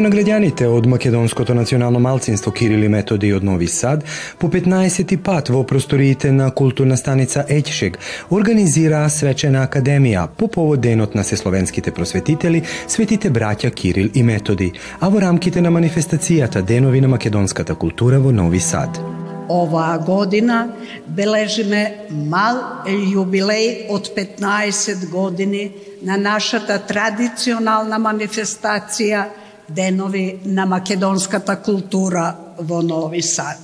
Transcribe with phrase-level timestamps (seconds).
[0.00, 4.04] Обележувањето на граѓаните од македонското национално малцинство Кирил и Методи од Нови Сад
[4.38, 7.98] по 15 пат во просториите на културна станица Еќшег
[8.30, 15.08] организираа свечена академија по повод денот на сесловенските просветители, светите браќа Кирил и Методи, а
[15.08, 19.00] во рамките на манифестацијата Денови на македонската култура во Нови Сад.
[19.50, 20.72] Оваа година
[21.06, 25.72] бележиме мал јубилеј од 15 години
[26.02, 29.26] на нашата традиционална манифестација
[29.74, 33.58] Денови на македонската култура во Нови Сад.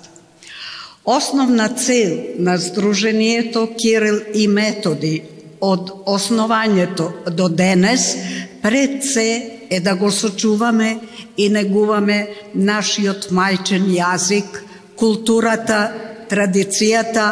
[1.05, 5.23] Основна цел на Сдруженијето Кирил и Методи
[5.61, 8.17] од основањето до денес
[8.63, 10.99] пред се е да го сочуваме
[11.37, 14.63] и негуваме нашиот мајчен јазик,
[14.97, 15.93] културата,
[16.31, 17.27] традицијата,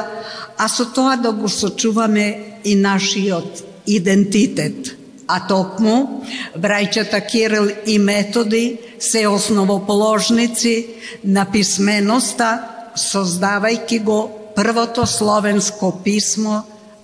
[0.59, 5.04] а со тоа да го сочуваме и нашиот идентитет.
[5.27, 6.25] А токму,
[6.57, 10.87] брајчата Кирил и Методи се основоположници
[11.25, 12.61] на писменоста,
[12.97, 14.19] создавајќи го
[14.57, 16.63] првото словенско писмо,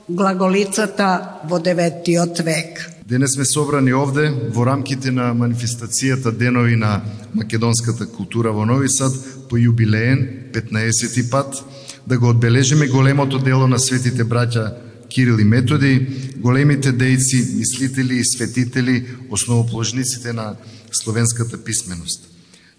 [0.09, 2.91] глаголицата во деветиот век.
[3.11, 7.01] Денес сме собрани овде во рамките на манифестацијата Денови на
[7.35, 9.13] македонската култура во Нови Сад
[9.51, 11.59] по јубилеен 15 пат
[12.07, 18.25] да го одбележиме големото дело на светите браќа Кирил и Методи, големите дејци, мислители и
[18.25, 20.55] светители, основоположниците на
[20.93, 22.31] словенската писменост.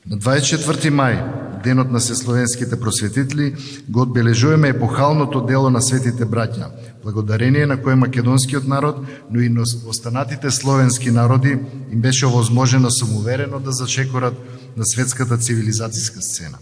[0.09, 1.17] На 24 мај,
[1.63, 3.53] денот на сесловенските просветители,
[3.89, 6.71] го одбележуваме епохалното дело на светите браќа,
[7.03, 11.57] благодарение на кое македонскиот народ, но и на останатите словенски народи
[11.91, 14.33] им беше овозможено самоуверено да зачекорат
[14.77, 16.57] на светската цивилизацијска сцена.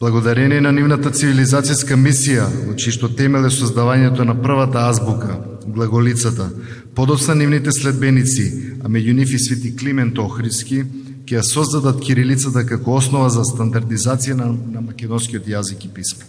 [0.00, 6.48] Благодарение на нивната цивилизацијска мисија, значи од чишто темел е создавањето на првата азбука, глаголицата,
[6.94, 10.82] подоцна нивните следбеници, а меѓу нив и свети Климент Охриски,
[11.24, 16.26] ќе ја создадат кирилицата како основа за стандардизација на, на македонскиот јазик и писмо.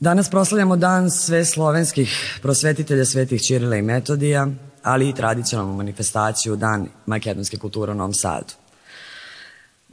[0.00, 2.10] Данас прославljamo дан све словенских
[2.42, 4.48] просветителја Светих Чирила и Методија,
[4.82, 8.58] ali i tradicionalnu manifestaciju Dan makedonske kulture u Novom Sadu.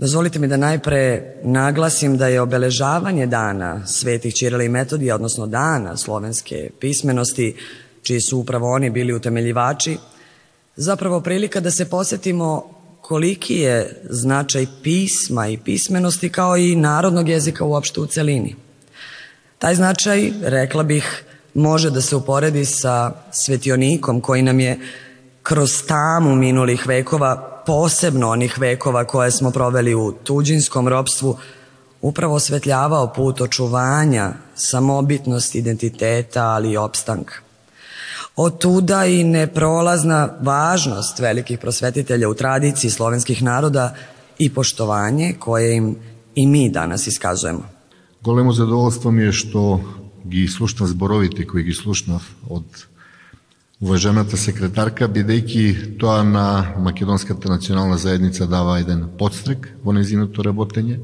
[0.01, 5.97] Dozvolite mi da najpre naglasim da je obeležavanje dana svetih Čirila i Metodija, odnosno dana
[5.97, 7.56] slovenske pismenosti,
[8.01, 9.97] čiji su upravo oni bili utemeljivači,
[10.75, 12.63] zapravo prilika da se posetimo
[13.01, 18.56] koliki je značaj pisma i pismenosti kao i narodnog jezika uopšte u celini.
[19.59, 21.23] Taj značaj, rekla bih,
[21.53, 24.79] može da se uporedi sa svetionikom koji nam je
[25.44, 31.38] kroz tamu minulih vekova posebno onih vekova koje smo proveli u tuđinskom ropstvu,
[32.02, 37.34] upravo osvetljavao put očuvanja, samobitnost identiteta, ali i opstanka.
[38.36, 43.96] Od tuda i neprolazna važnost velikih prosvetitelja u tradiciji slovenskih naroda
[44.40, 45.96] i poštovanje koje im
[46.36, 47.64] i mi danas iskazujemo.
[48.24, 49.82] Големо задоволство ми е што
[50.28, 52.64] ги слушнав зборовите кои ги слушнав од
[53.81, 61.00] уважената секретарка, бидејќи тоа на Македонската национална заедница дава еден подстрек во незиното работење,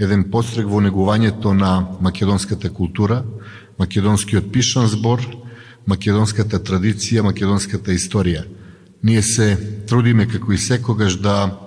[0.00, 3.22] еден подстрек во негувањето на македонската култура,
[3.78, 5.20] македонскиот пишан збор,
[5.86, 8.46] македонската традиција, македонската историја.
[9.04, 9.56] Ние се
[9.86, 11.58] трудиме како и секогаш да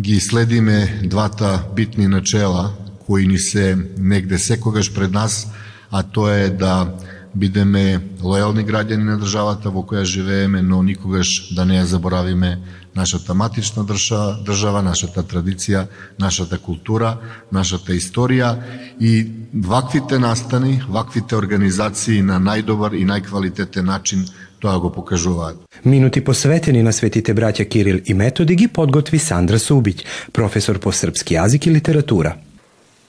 [0.00, 2.72] ги следиме двата битни начела
[3.06, 5.48] кои ни се негде секогаш пред нас,
[5.90, 6.94] а тоа е да
[7.34, 12.58] бидеме лојални граѓани на државата во која живееме, но никогаш да не ја заборавиме
[12.96, 15.86] нашата матична држава, држава, нашата традиција,
[16.18, 17.16] нашата култура,
[17.52, 18.56] нашата историја
[19.00, 24.26] и ваквите настани, ваквите организации на најдобар и најквалитетен начин
[24.60, 25.56] тоа го покажуваат.
[25.84, 31.34] Минути посветени на светите браќа Кирил и Методи ги подготви Сандра Субиќ, професор по српски
[31.34, 32.36] јазик и литература.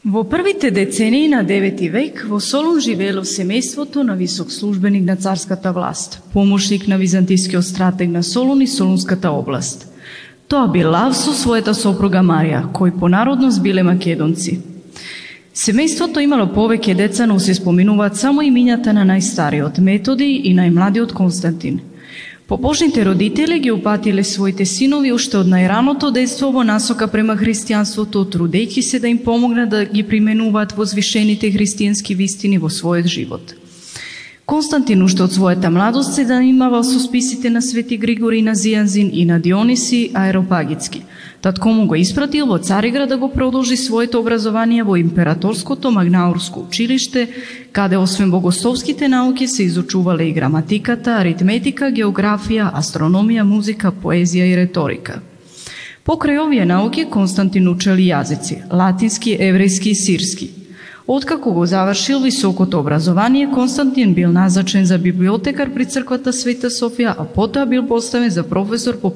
[0.03, 5.71] Во првите децении на 9 век во Солун живеело семејството на висок службеник на царската
[5.71, 9.85] власт, помошник на византискиот стратег на Солун и Солунската област.
[10.47, 14.57] Тоа бил Лав со својата сопруга Марија, кои по народност биле македонци.
[15.53, 21.79] Семејството имало повеќе деца, но се споминуваат само имињата на најстариот Методи и најмладиот Константин–
[22.51, 28.83] Побожните родители ги упатиле своите синови уште од најраното детство во насока према христијанството, трудејќи
[28.83, 33.55] се да им помогнат да ги применуваат возвишените христијански вистини во својот живот.
[34.51, 39.25] Константин уште од својата младост се занимавал со списите на Свети Григори на Зијанзин и
[39.25, 41.03] на Диониси Аеропагицки–
[41.41, 47.29] Татко му го испратил во Цариград да го продолжи своето образование во Императорското Магнаурско училиште,
[47.71, 55.21] каде освен богословските науки се изучувале и граматиката, аритметика, географија, астрономија, музика, поезија и реторика.
[56.05, 60.60] Покрај овие науки Константин учел јазици– латински, еврејски и сирски.
[61.13, 67.25] Откако го завршил високото образование, Константин бил назначен за библиотекар при црквата Света Софија, а
[67.25, 69.11] потоа бил поставен за професор по,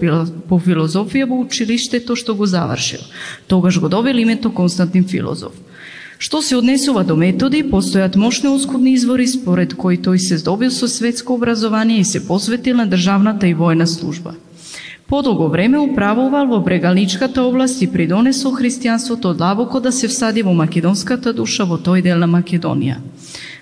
[0.49, 2.99] по филозофија во училиштето што го завршил.
[3.47, 5.53] Тогаш го добил името Константин Филозоф.
[6.19, 10.91] Што се однесува до методи, постојат мощни ускудни извори според кои тој се здобил со
[10.91, 14.35] светско образование и се посветил на државната и војна служба.
[15.07, 21.33] Подолго време управувал во Брегалничката област и придонесол христијанството длабоко да се всади во македонската
[21.33, 22.97] душа во тој дел на Македонија.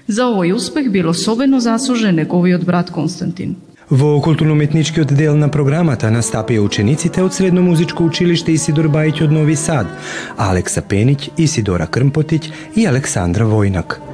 [0.08, 3.56] За овој успех бил особено заслужен неговиот брат Константин.
[3.90, 9.56] Во културно-уметничкиот дел на програмата настапија учениците од Средно музичко училиште Исидор Бајќ од Нови
[9.56, 9.88] Сад,
[10.38, 14.13] Алекса Пенич, Исидора Крмпотиќ и Александра Војнак.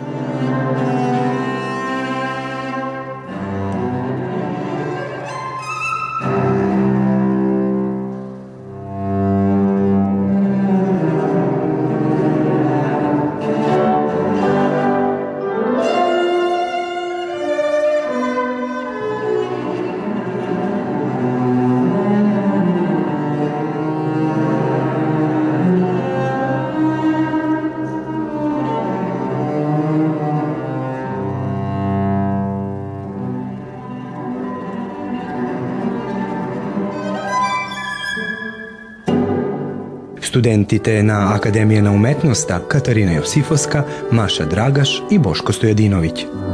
[40.39, 46.48] Студентите на Академија на уметноста Катарина Јосифовска, Маша Драгаш и Бошко Стојадиновиќ.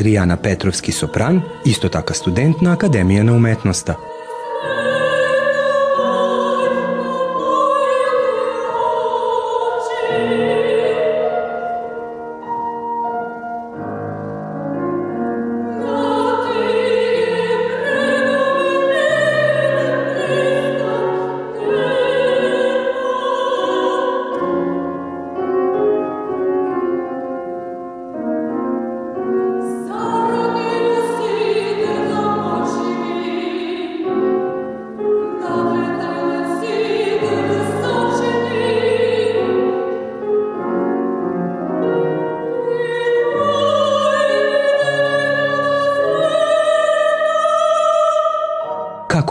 [0.00, 3.36] Адријана Петровски Сопран, исто така студент на Академија на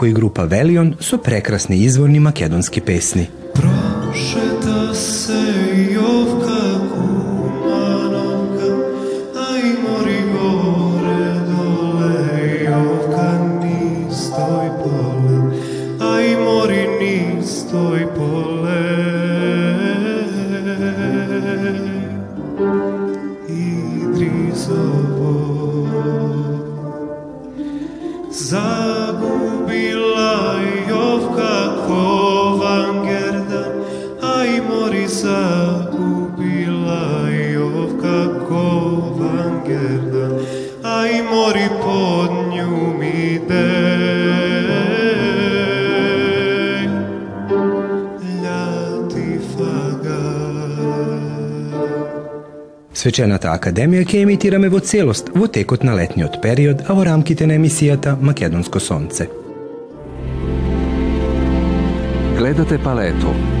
[0.00, 3.30] како и група Велион со прекрасни изворни македонски песни.
[3.54, 4.94] Прошета
[35.31, 40.33] загубила Јовка Ковангердан,
[40.83, 42.11] ај мори под.
[48.41, 51.19] Љати фагар.
[52.93, 57.57] Свечената академија ќе емитираме во целост во текот на летниот период, а во рамките на
[57.59, 59.29] емисијата Македонско сонце.
[62.37, 63.60] Гледате палету.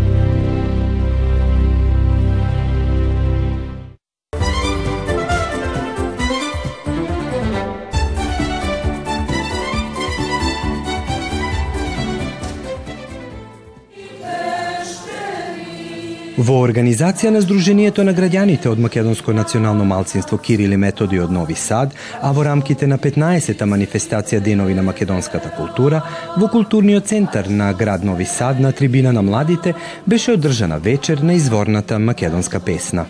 [16.41, 21.53] Во организација на Сдруженијето на граѓаните од Македонско национално малцинство Кирил и Методи од Нови
[21.53, 26.01] Сад, а во рамките на 15-та манифестација Денови на македонската култура,
[26.41, 29.75] во културниот центар на град Нови Сад на трибина на младите
[30.07, 33.05] беше одржана вечер на изворната македонска песна.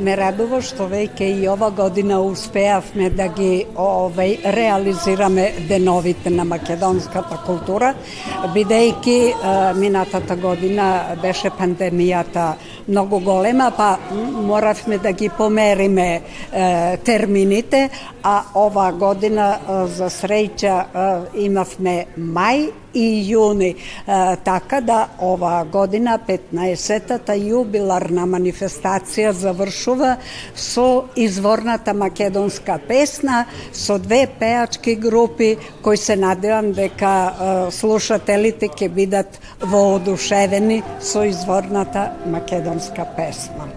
[0.00, 7.94] me radovo što veke i ova godina uspejavme da gi ovaj, realizirame denovitna makedonskata kultura,
[8.54, 12.52] бидејќи uh, минатата година беше пандемијата
[12.86, 13.96] многу голема, па
[14.42, 16.58] моравме да ги помериме uh,
[17.04, 17.88] термините,
[18.22, 20.84] а ова za sreća за среќа
[21.34, 23.70] имавме мај i juni.
[23.70, 26.18] Eh, e, tako da ova godina,
[26.52, 27.18] 15.
[27.24, 30.16] ta jubilarna manifestacija završu завршува
[30.54, 39.40] со изворната македонска песна со две пеачки групи кои се надевам дека слушателите ќе бидат
[39.60, 43.68] воодушевени со изворната македонска песна.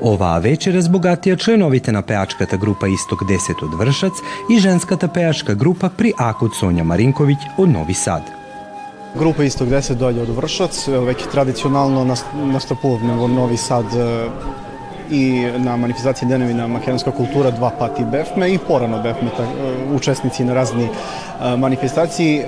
[0.00, 4.16] Оваа вечер разбогатија членовите на пеачката група Исток 10 од Вршац
[4.48, 8.22] и женската пеачка група при Акут Сонја Маринковиќ од Нови Сад.
[9.18, 13.84] Група Исток 10 дојде од Вршац, веќе традиционално настапувавме во Нови Сад
[15.11, 19.31] и на манифестација денови на македонска култура два пати бевме и порано бевме
[19.93, 20.89] учесници на разни
[21.57, 22.41] манифестации.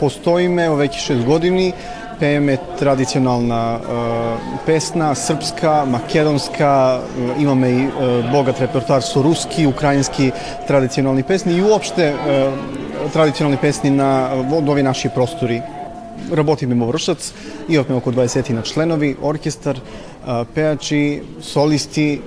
[0.00, 1.72] Постоиме веќе 6 години
[2.20, 7.90] пееме традиционална е, песна, српска, македонска, е, имаме и е,
[8.32, 10.32] богат репертуар со руски, украински
[10.68, 12.48] традиционални песни и уопште е,
[13.12, 15.62] традиционални песни на во овие наши простори.
[16.32, 17.32] Работиме во Вршац,
[17.68, 19.80] имавме околу 20 на членови, оркестар, е,
[20.53, 22.21] пеачи, солисти,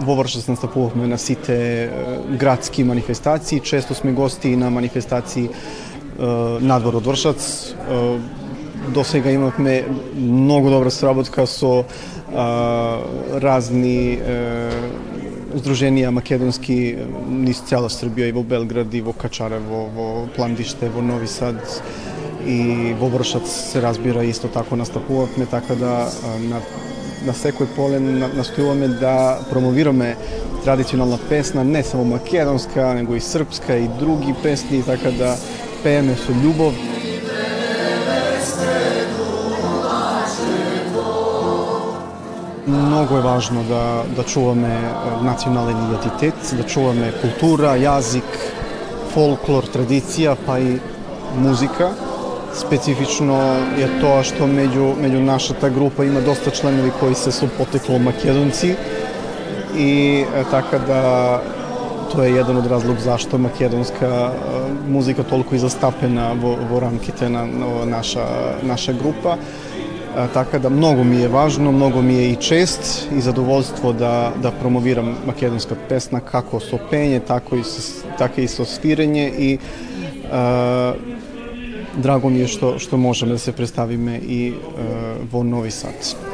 [0.00, 1.90] во Вршац настапувавме на сите
[2.38, 5.48] градски манифестации, често сме гости на манифестации
[6.60, 7.74] надвор од Вршац,
[8.88, 9.84] до сега имавме
[10.16, 11.84] многу добра сработка со
[13.40, 14.18] разни
[15.54, 16.76] здруженија македонски
[17.30, 21.82] низ цела Србија и во Белград и во Качарево, во Пландиште, во Нови Сад
[22.46, 26.10] и во Вршац се разбира исто тако настапувавме, така да
[26.50, 26.60] на,
[27.24, 30.14] на секој поле настојуваме да промовираме
[30.64, 35.36] традиционална песна, не само македонска, него и српска и други песни, така да
[35.82, 36.74] пееме со љубов.
[42.66, 44.80] Многу е важно да, да чуваме
[45.22, 48.28] национален идентитет, да чуваме култура, јазик,
[49.12, 50.80] фолклор, традиција, па и
[51.36, 51.92] музика.
[52.54, 57.46] Specifično je to što među, među naša ta grupa ima dosta članovi koji se su
[57.58, 58.74] poteklo makedonci
[59.78, 61.40] i e, tako da
[62.12, 64.30] to je jedan od razlog zašto makedonska e,
[64.90, 68.26] muzika toliko i zastapena vo, vo ramkite na, na naša,
[68.62, 69.36] naša grupa.
[70.34, 74.50] Така да многу ми е важно, многу ми е и чест и задоволство да, da,
[74.50, 77.82] промовирам македонска песна како со пење, тако и со,
[78.18, 79.58] така и со свирење и е,
[81.96, 84.54] драго ми е што што можеме да се представиме и е,
[85.30, 86.33] во Нови Сад.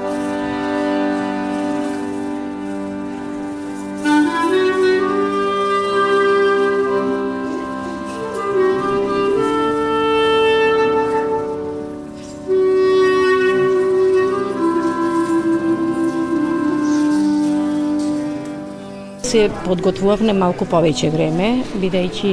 [19.31, 22.31] Се подготвувавме малку повеќе време, бидејќи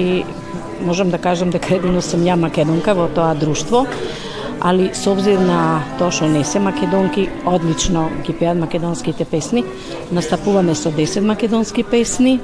[0.86, 3.84] можам да кажам дека едино сум ја македонка во тоа друштво,
[4.66, 9.64] али со обзир на тоа што не се македонки, одлично ги пеат македонските песни.
[10.12, 12.40] Настапуваме со 10 македонски песни.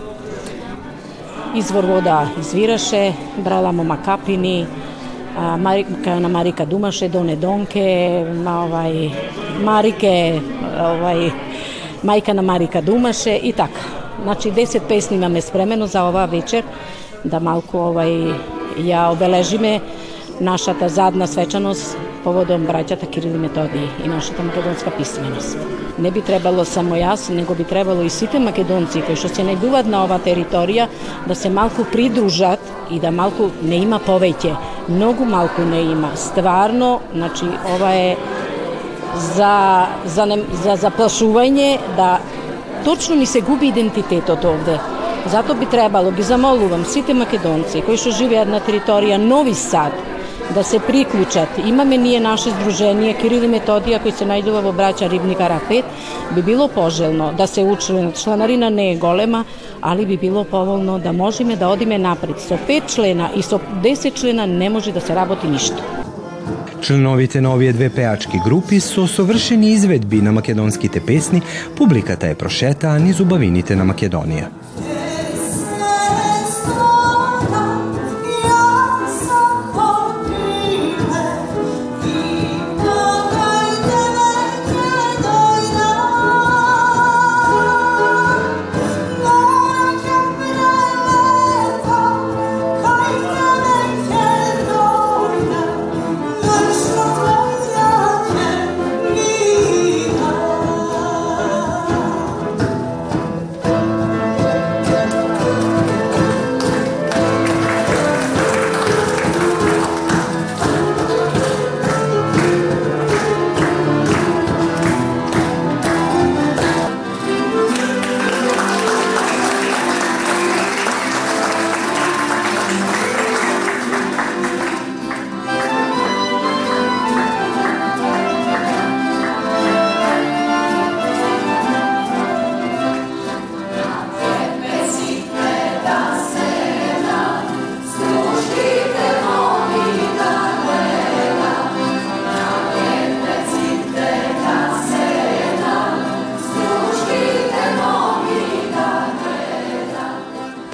[1.56, 4.68] Извор вода извираше, брала му макапини,
[5.58, 9.10] Марика на Марика Думаше, Доне Донке, овај
[9.66, 10.42] Марике,
[10.78, 11.34] овај
[12.06, 13.93] мајка на Марика Думаше и така.
[14.24, 16.64] Значи 10 песни имаме спремено за оваа вечер
[17.26, 18.36] да малку овај
[18.80, 19.82] ја обележиме
[20.40, 25.58] нашата задна свечаност поводом браќата Кирил и Методи и нашата македонска писменост.
[26.00, 29.92] Не би требало само јас, него би требало и сите македонци кои што се најдуваат
[29.92, 30.88] на оваа територија
[31.28, 34.56] да се малку придружат и да малку не има повеќе.
[34.88, 36.16] Многу малку не има.
[36.16, 38.16] Стварно, значи ова е
[39.36, 40.26] за за,
[40.64, 42.20] за заплашување да
[42.85, 44.79] точно ни се губи идентитетот овде.
[45.27, 49.93] Зато би требало, ги замолувам сите македонци кои што живеат на територија Нови Сад,
[50.55, 51.49] да се приклучат.
[51.67, 55.85] Имаме ние наше здружение Кирил и Методија кои се најдува во браќа Рибни Карапет.
[56.35, 58.13] Би било пожелно да се учлен.
[58.13, 59.45] Чланарина не е голема,
[59.83, 62.41] али би било поволно да можеме да одиме напред.
[62.41, 66.02] Со пет члена и со 10 члена не може да се работи ништо.
[66.84, 71.42] Членовите на овие две пеачки групи со совршени изведби на македонските песни,
[71.78, 74.52] публиката е прошетаа низ убавините на Македонија.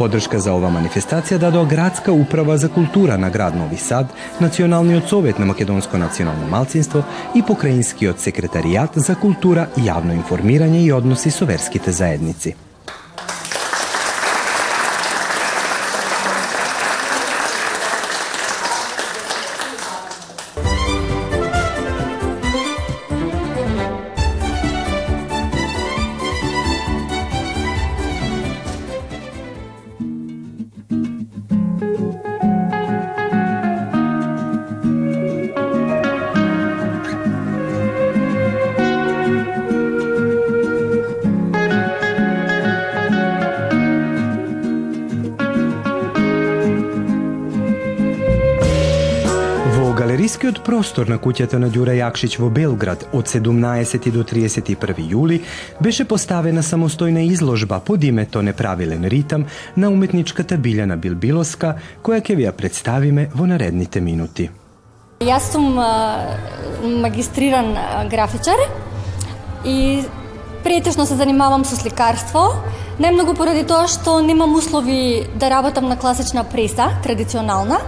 [0.09, 4.07] Подршка за ова манифестација дадоа Градска управа за култура на град Нови Сад,
[4.41, 7.03] Националниот совет на Македонско национално малцинство
[7.35, 12.55] и Покраинскиот секретаријат за култура, јавно информирање и односи со верските заедници.
[50.69, 55.39] Простор на куќата на Ѓура Јакшич во Белград од 17 до 31 јули
[55.82, 61.73] беше поставена самостојна изложба под името Неправилен ритам на уметничката Билјана Билбилоска,
[62.05, 64.45] која ќе ви ја представиме во наредните минути.
[65.25, 65.73] Јас сум
[67.01, 67.73] магистриран
[68.12, 68.62] графичар
[69.65, 70.03] и
[70.63, 72.45] претежно се занимавам со сликарство,
[73.01, 77.82] најмногу поради тоа што немам услови да работам на класична преса, традиционална,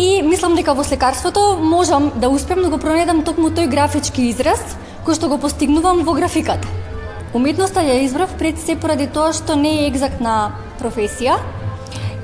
[0.00, 4.62] И мислам дека во слекарството можам да успеам да го пронедам токму тој графички израз
[5.04, 6.68] кој што го постигнувам во графиката.
[7.36, 11.36] Уметноста ја избрав пред се поради тоа што не е екзактна професија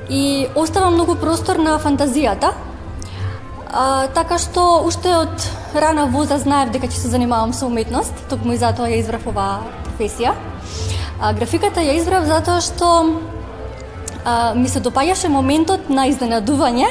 [0.09, 2.49] и остава многу простор на фантазијата.
[3.69, 8.55] А, така што уште од рана воза знаев дека ќе се занимавам со уметност, токму
[8.55, 10.33] и затоа ја избрав оваа професија.
[11.21, 12.89] А, графиката ја избрав затоа што
[14.25, 16.89] а, ми се допаѓаше моментот на изненадување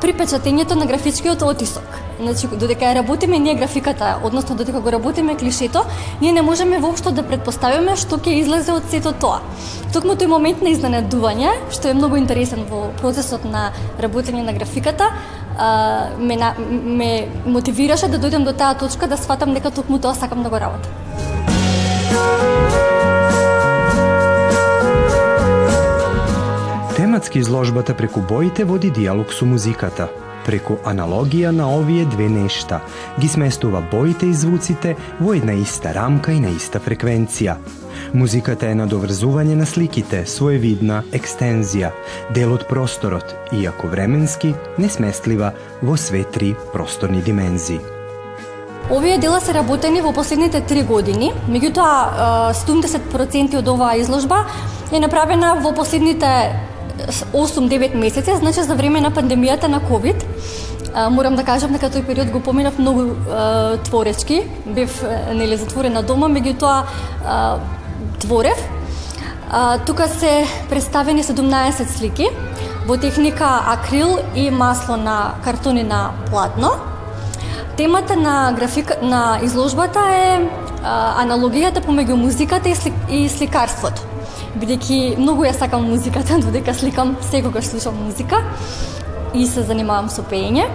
[0.00, 2.00] при печатењето на графичкиот отисок.
[2.20, 5.84] Значи, додека ја работиме ние графиката, односно додека го работиме клишето,
[6.20, 9.40] ние не можеме воопшто да предпоставиме што ќе излезе од сето тоа.
[9.92, 15.10] Токму тој момент на изненадување, што е многу интересен во процесот на работење на графиката,
[16.18, 16.38] ме,
[16.70, 20.60] ме мотивираше да дојдем до таа точка да сватам дека токму тоа сакам да го
[20.60, 20.92] работам.
[27.14, 30.08] Тематски изложбата преку боите води диалог со музиката.
[30.42, 32.80] Преку аналогија на овие две нешта
[33.20, 37.54] ги сместува боите и звуците во една иста рамка и на иста фреквенција.
[38.18, 41.92] Музиката е надоврзување на сликите, своевидна екстензија,
[42.34, 45.54] дел од просторот, иако временски, несместлива
[45.86, 47.78] во све три просторни димензии.
[48.90, 54.48] Овие дела се работени во последните три години, меѓутоа 70% од оваа изложба
[54.90, 56.73] е направена во последните
[57.32, 60.24] 8-9 месеци, значи за време на пандемијата на COVID.
[61.10, 63.14] морам да кажам дека тој период го поминав многу
[63.84, 64.42] творечки.
[64.66, 65.02] Бев
[65.34, 66.84] нели затворена дома, меѓутоа
[68.20, 68.58] творев.
[69.86, 72.28] тука се представени 17 слики
[72.86, 76.70] во техника акрил и масло на картони на платно.
[77.76, 80.48] Темата на графика на изложбата е
[81.18, 84.13] аналогијата помеѓу музиката и, слик, и сликарството
[84.60, 88.42] бидејќи многу ја сакам музиката, додека сликам секогаш слушам музика
[89.34, 90.68] и се занимавам со пеење.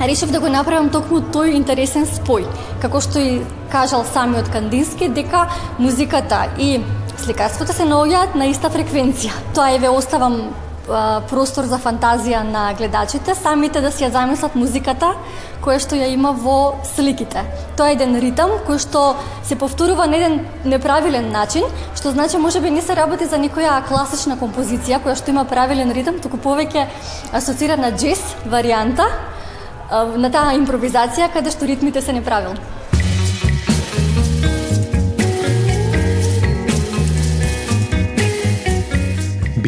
[0.00, 2.46] Решив да го направам токму тој интересен спој,
[2.80, 3.40] како што и
[3.72, 5.44] кажал самиот Кандински, дека
[5.78, 6.78] музиката и
[7.20, 9.34] сликарството се наоѓаат на иста фреквенција.
[9.54, 10.40] Тоа еве оставам
[11.30, 15.12] простор за фантазија на гледачите, самите да си ја замислат музиката
[15.60, 17.44] која што ја има во сликите.
[17.76, 21.64] Тоа е еден ритам кој што се повторува на еден неправилен начин,
[21.94, 26.18] што значи можеби не се работи за некоја класична композиција која што има правилен ритам,
[26.18, 26.88] туку повеќе
[27.32, 29.06] асоцира на джез варијанта,
[30.16, 32.79] на таа импровизација каде што ритмите се неправилни.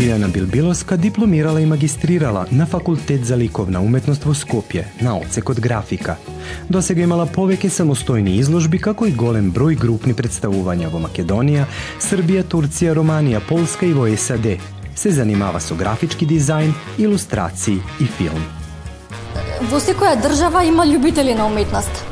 [0.03, 6.17] Билјана Билбиловска дипломирала и магистрирала на Факултет за ликовна уметност во Скопје, на одсекот графика.
[6.67, 11.69] До сега имала повеќе самостојни изложби, како и голем број групни представувања во Македонија,
[12.03, 14.59] Србија, Турција, Романија, Полска и во САД.
[14.97, 18.43] Се занимава со графички дизајн, илустрации и филм.
[19.71, 22.05] Во секоја држава има љубители на уметност.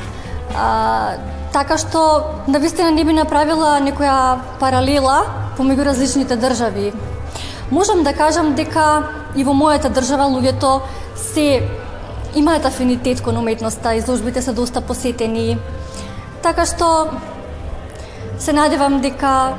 [0.55, 1.19] А,
[1.53, 5.25] така што, навистина не би направила некоја паралела
[5.59, 6.93] помеѓу различните држави
[7.71, 8.85] Можам да кажам дека
[9.37, 10.81] и во мојата држава луѓето
[11.15, 11.63] се
[12.35, 15.59] имаат афинитет кон уметноста, изложбите се доста посетени.
[16.43, 17.11] Така што
[18.39, 19.55] се надевам дека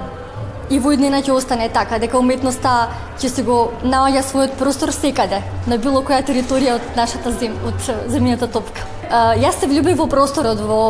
[0.72, 5.42] и во иднина ќе остане така, дека уметноста ќе се го наоѓа својот простор секаде,
[5.68, 7.80] на било која територија од нашата зем, од
[8.12, 8.88] земјата топка.
[9.10, 10.82] А, јас се влюбив во просторот во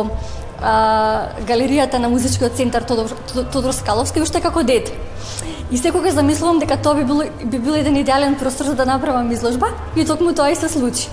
[0.62, 3.10] а, галеријата на музичкиот центар Тодор,
[3.52, 4.94] Тодор Скаловски уште како дете.
[5.72, 9.30] И секогаш замислувам дека тоа би било би бил еден идеален простор за да направам
[9.32, 11.08] изложба и токму тоа и се случи.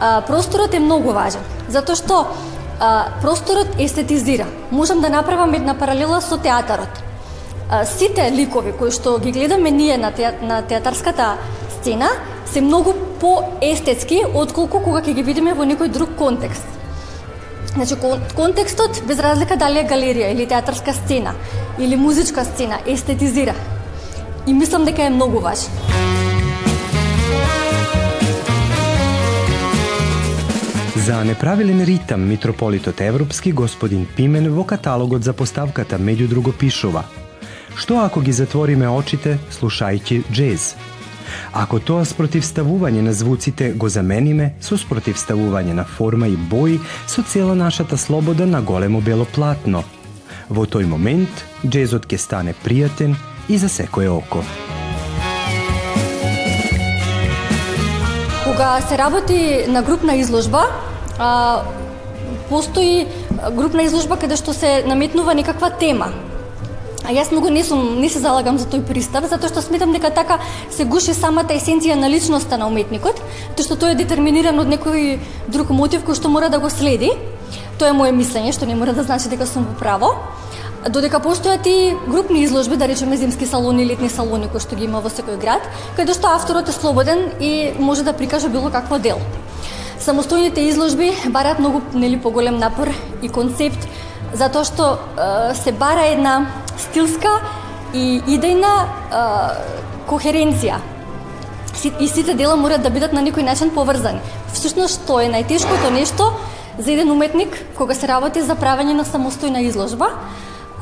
[0.00, 2.26] А, просторот е многу важен, затоа што
[2.78, 4.46] а, просторот естетизира.
[4.70, 7.02] Можам да направам една паралела со театарот.
[7.70, 11.34] А, сите ликови кои што ги гледаме ние на, те, на театарската
[11.80, 12.10] сцена
[12.46, 16.81] се многу поестетски отколку кога ќе ги видиме во некој друг контекст.
[17.72, 17.94] Значи,
[18.36, 21.32] контекстот, без разлика дали е галерија или театарска сцена,
[21.78, 23.54] или музичка сцена, естетизира.
[24.46, 25.72] И мислам дека е многу важен.
[31.06, 37.02] За неправилен ритам митрополитот Европски господин Пимен во каталогот за поставката меѓу друго пишува
[37.74, 40.76] Што ако ги затвориме очите слушајќи джез?
[41.52, 47.54] Ако тоа спротивставување на звуците го замениме со спротивставување на форма и бои со цела
[47.54, 49.84] нашата слобода на големо бело платно.
[50.48, 53.16] Во тој момент, джезот ќе стане пријатен
[53.48, 54.44] и за секое око.
[58.44, 60.66] Кога се работи на групна изложба,
[61.18, 61.62] а,
[62.48, 63.06] постои
[63.56, 66.12] групна изложба каде што се наметнува некаква тема.
[67.02, 70.12] А јас многу не сум не се залагам за тој пристап, затоа што сметам дека
[70.14, 70.38] така
[70.70, 73.18] се гуши самата есенција на личноста на уметникот,
[73.56, 77.10] тоа што тој е детерминиран од некој друг мотив кој што мора да го следи.
[77.78, 80.12] Тоа е мое мислење, што не мора да значи дека сум во право.
[80.88, 85.02] Додека постојат и групни изложби, да речеме зимски салони, летни салони кои што ги има
[85.02, 89.18] во секој град, каде што авторот е слободен и може да прикаже било какво дел.
[89.98, 92.90] Самостојните изложби бараат многу нели поголем напор
[93.22, 93.86] и концепт
[94.34, 96.46] затоа што е, се бара една
[96.88, 97.32] стилска
[97.94, 99.22] и идејна е,
[100.08, 100.80] кохеренција.
[102.00, 104.20] И сите дела морат да бидат на некој начин поврзани.
[104.52, 106.30] Всушност, што е најтешкото нешто
[106.78, 110.12] за еден уметник кога се работи за правење на самостојна изложба,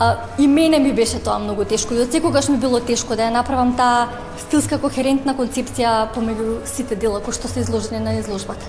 [0.01, 3.27] А, и мене ми беше тоа многу тешко и од секогаш ми било тешко да
[3.27, 4.07] ја направам таа
[4.41, 8.65] стилска кохерентна концепција помеѓу сите дела кои што се изложени на изложбата.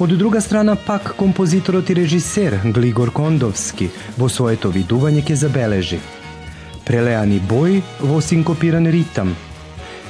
[0.00, 6.00] Од друга страна пак композиторот и режисер Глигор Кондовски во своето видување ќе забележи
[6.90, 9.36] прелеани бои во синкопиран ритам,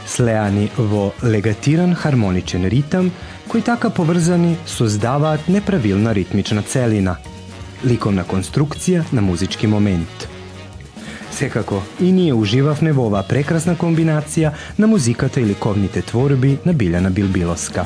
[0.09, 3.11] слеани во легатиран хармоничен ритам,
[3.49, 7.19] кои така поврзани создаваат неправилна ритмична целина–
[7.85, 10.29] ликовна конструкција на музички момент.
[11.31, 17.13] Секако, и ние уживавме во оваа прекрасна комбинација на музиката и ликовните творби на Билјана
[17.13, 17.85] Билбиловска.